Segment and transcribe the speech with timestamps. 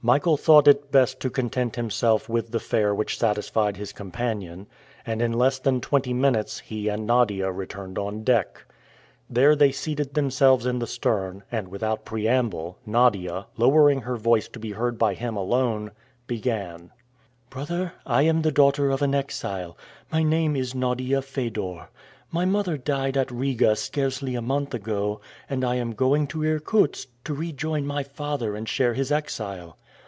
[0.00, 4.68] Michael thought it best to content himself with the fare which satisfied his companion;
[5.04, 8.62] and in less than twenty minutes he and Nadia returned on deck.
[9.28, 14.60] There they seated themselves in the stern, and without preamble, Nadia, lowering her voice to
[14.60, 15.90] be heard by him alone,
[16.28, 16.92] began:
[17.50, 19.76] "Brother, I am the daughter of an exile.
[20.12, 21.88] My name is Nadia Fedor.
[22.30, 25.20] My mother died at Riga scarcely a month ago,
[25.50, 29.76] and I am going to Irkutsk to rejoin my father and share his exile."